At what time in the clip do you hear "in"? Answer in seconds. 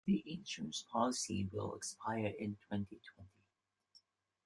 2.39-2.55